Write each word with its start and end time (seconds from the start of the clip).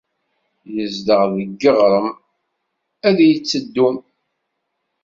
Yezdeɣ 0.73 1.21
deg 1.37 1.49
yiɣrem 1.61 2.07
ay 3.07 3.13
d-yetteddun. 3.17 3.97